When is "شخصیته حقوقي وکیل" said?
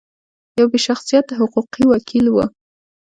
0.87-2.25